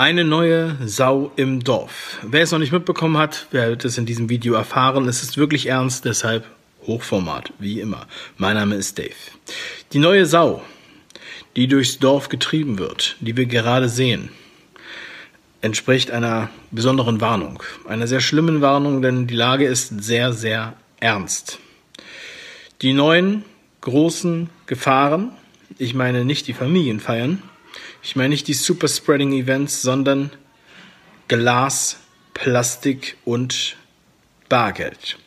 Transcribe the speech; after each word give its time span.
Eine 0.00 0.24
neue 0.24 0.78
Sau 0.86 1.30
im 1.36 1.62
Dorf. 1.62 2.20
Wer 2.22 2.44
es 2.44 2.52
noch 2.52 2.58
nicht 2.58 2.72
mitbekommen 2.72 3.18
hat, 3.18 3.48
wird 3.50 3.84
es 3.84 3.98
in 3.98 4.06
diesem 4.06 4.30
Video 4.30 4.54
erfahren. 4.54 5.06
Es 5.06 5.22
ist 5.22 5.36
wirklich 5.36 5.66
ernst, 5.66 6.06
deshalb 6.06 6.46
Hochformat, 6.86 7.52
wie 7.58 7.80
immer. 7.80 8.06
Mein 8.38 8.54
Name 8.54 8.76
ist 8.76 8.98
Dave. 8.98 9.10
Die 9.92 9.98
neue 9.98 10.24
Sau, 10.24 10.62
die 11.54 11.68
durchs 11.68 11.98
Dorf 11.98 12.30
getrieben 12.30 12.78
wird, 12.78 13.16
die 13.20 13.36
wir 13.36 13.44
gerade 13.44 13.90
sehen, 13.90 14.30
entspricht 15.60 16.10
einer 16.10 16.48
besonderen 16.70 17.20
Warnung. 17.20 17.62
Einer 17.86 18.06
sehr 18.06 18.20
schlimmen 18.20 18.62
Warnung, 18.62 19.02
denn 19.02 19.26
die 19.26 19.36
Lage 19.36 19.66
ist 19.66 20.02
sehr, 20.02 20.32
sehr 20.32 20.78
ernst. 20.98 21.58
Die 22.80 22.94
neuen 22.94 23.44
großen 23.82 24.48
Gefahren, 24.64 25.32
ich 25.76 25.92
meine 25.92 26.24
nicht 26.24 26.46
die 26.46 26.54
Familienfeiern, 26.54 27.42
ich 28.02 28.16
meine 28.16 28.30
nicht 28.30 28.48
die 28.48 28.54
Super 28.54 28.88
Spreading 28.88 29.32
Events, 29.32 29.82
sondern 29.82 30.30
Glas, 31.28 31.98
Plastik 32.34 33.16
und 33.24 33.76
Bargeld. 34.48 35.18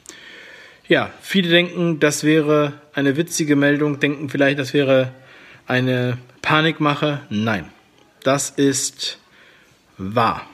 Ja, 0.87 1.11
viele 1.21 1.49
denken, 1.49 1.99
das 1.99 2.23
wäre 2.23 2.73
eine 2.93 3.15
witzige 3.15 3.55
Meldung, 3.55 3.99
denken 3.99 4.29
vielleicht, 4.29 4.59
das 4.59 4.73
wäre 4.73 5.13
eine 5.65 6.17
Panikmache. 6.41 7.21
Nein, 7.29 7.69
das 8.23 8.49
ist 8.49 9.17
wahr. 9.97 10.45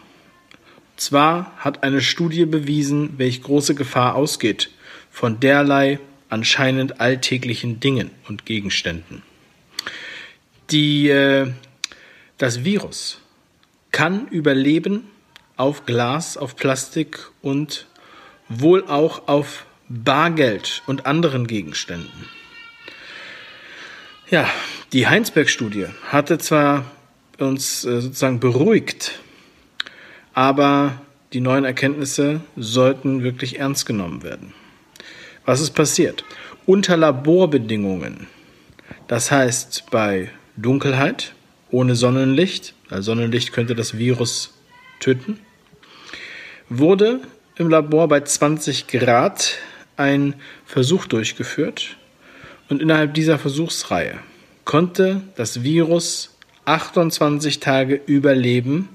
Zwar 0.97 1.53
hat 1.57 1.83
eine 1.83 2.01
Studie 2.01 2.45
bewiesen, 2.45 3.13
welche 3.17 3.41
große 3.41 3.73
Gefahr 3.73 4.15
ausgeht 4.15 4.69
von 5.09 5.39
derlei 5.39 5.99
anscheinend 6.29 7.01
alltäglichen 7.01 7.79
Dingen 7.79 8.11
und 8.27 8.45
Gegenständen. 8.45 9.23
Die 10.69 11.09
äh, 11.09 11.51
das 12.39 12.63
Virus 12.63 13.19
kann 13.91 14.27
überleben 14.29 15.07
auf 15.57 15.85
Glas, 15.85 16.37
auf 16.37 16.55
Plastik 16.55 17.29
und 17.41 17.85
wohl 18.47 18.85
auch 18.87 19.27
auf 19.27 19.65
Bargeld 19.89 20.81
und 20.87 21.05
anderen 21.05 21.47
Gegenständen. 21.47 22.25
Ja, 24.29 24.49
die 24.93 25.07
Heinsberg-Studie 25.07 25.87
hatte 26.07 26.37
zwar 26.37 26.85
uns 27.39 27.83
äh, 27.83 28.01
sozusagen 28.01 28.39
beruhigt, 28.39 29.19
aber 30.33 31.01
die 31.33 31.41
neuen 31.41 31.65
Erkenntnisse 31.65 32.41
sollten 32.55 33.23
wirklich 33.23 33.59
ernst 33.59 33.85
genommen 33.85 34.23
werden. 34.23 34.53
Was 35.45 35.61
ist 35.61 35.71
passiert? 35.71 36.23
Unter 36.65 36.95
Laborbedingungen, 36.95 38.27
das 39.07 39.31
heißt 39.31 39.85
bei 39.91 40.31
Dunkelheit, 40.55 41.33
ohne 41.71 41.95
Sonnenlicht, 41.95 42.73
weil 42.89 43.01
Sonnenlicht 43.01 43.51
könnte 43.53 43.75
das 43.75 43.97
Virus 43.97 44.53
töten, 44.99 45.39
wurde 46.69 47.21
im 47.55 47.69
Labor 47.69 48.07
bei 48.07 48.21
20 48.21 48.87
Grad 48.87 49.57
ein 49.97 50.35
Versuch 50.65 51.05
durchgeführt 51.05 51.97
und 52.69 52.81
innerhalb 52.81 53.13
dieser 53.13 53.37
Versuchsreihe 53.37 54.19
konnte 54.65 55.21
das 55.35 55.63
Virus 55.63 56.37
28 56.65 57.59
Tage 57.59 57.95
überleben 58.05 58.89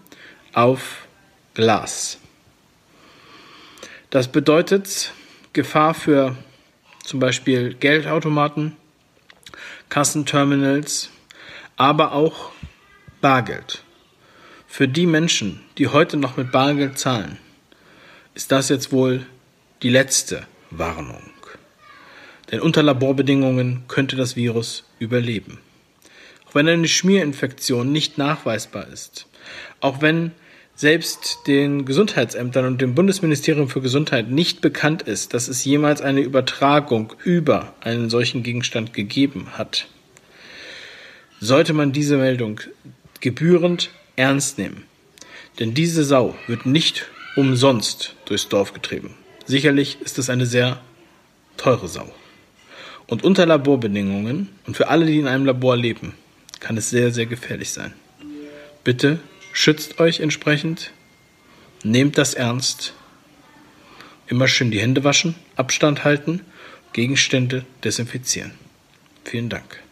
auf 0.52 1.06
Glas. 1.54 2.18
Das 4.10 4.28
bedeutet 4.28 5.12
Gefahr 5.52 5.94
für 5.94 6.36
zum 7.02 7.20
Beispiel 7.20 7.74
Geldautomaten, 7.74 8.76
Kassenterminals, 9.88 11.10
aber 11.76 12.12
auch 12.12 12.52
Bargeld. 13.24 13.82
Für 14.66 14.86
die 14.86 15.06
Menschen, 15.06 15.62
die 15.78 15.88
heute 15.88 16.18
noch 16.18 16.36
mit 16.36 16.52
Bargeld 16.52 16.98
zahlen, 16.98 17.38
ist 18.34 18.52
das 18.52 18.68
jetzt 18.68 18.92
wohl 18.92 19.24
die 19.82 19.88
letzte 19.88 20.46
Warnung. 20.70 21.22
Denn 22.52 22.60
unter 22.60 22.82
Laborbedingungen 22.82 23.84
könnte 23.88 24.16
das 24.16 24.36
Virus 24.36 24.84
überleben. 24.98 25.58
Auch 26.46 26.54
wenn 26.54 26.68
eine 26.68 26.86
Schmierinfektion 26.86 27.90
nicht 27.90 28.18
nachweisbar 28.18 28.88
ist, 28.88 29.26
auch 29.80 30.02
wenn 30.02 30.32
selbst 30.74 31.46
den 31.46 31.86
Gesundheitsämtern 31.86 32.66
und 32.66 32.82
dem 32.82 32.94
Bundesministerium 32.94 33.70
für 33.70 33.80
Gesundheit 33.80 34.28
nicht 34.28 34.60
bekannt 34.60 35.00
ist, 35.00 35.32
dass 35.32 35.48
es 35.48 35.64
jemals 35.64 36.02
eine 36.02 36.20
Übertragung 36.20 37.14
über 37.24 37.72
einen 37.80 38.10
solchen 38.10 38.42
Gegenstand 38.42 38.92
gegeben 38.92 39.52
hat, 39.52 39.86
sollte 41.40 41.72
man 41.72 41.92
diese 41.92 42.18
Meldung 42.18 42.60
gebührend 43.24 43.90
ernst 44.16 44.58
nehmen. 44.58 44.84
Denn 45.58 45.72
diese 45.72 46.04
Sau 46.04 46.36
wird 46.46 46.66
nicht 46.66 47.06
umsonst 47.36 48.14
durchs 48.26 48.50
Dorf 48.50 48.74
getrieben. 48.74 49.14
Sicherlich 49.46 49.98
ist 50.02 50.18
es 50.18 50.28
eine 50.28 50.44
sehr 50.44 50.82
teure 51.56 51.88
Sau. 51.88 52.12
Und 53.06 53.24
unter 53.24 53.46
Laborbedingungen 53.46 54.50
und 54.66 54.76
für 54.76 54.88
alle, 54.88 55.06
die 55.06 55.18
in 55.18 55.26
einem 55.26 55.46
Labor 55.46 55.74
leben, 55.74 56.12
kann 56.60 56.76
es 56.76 56.90
sehr, 56.90 57.12
sehr 57.12 57.24
gefährlich 57.24 57.70
sein. 57.70 57.94
Bitte 58.84 59.20
schützt 59.54 60.00
euch 60.00 60.20
entsprechend, 60.20 60.90
nehmt 61.82 62.18
das 62.18 62.34
ernst, 62.34 62.92
immer 64.26 64.48
schön 64.48 64.70
die 64.70 64.80
Hände 64.80 65.02
waschen, 65.02 65.34
Abstand 65.56 66.04
halten, 66.04 66.42
Gegenstände 66.92 67.64
desinfizieren. 67.82 68.52
Vielen 69.24 69.48
Dank. 69.48 69.83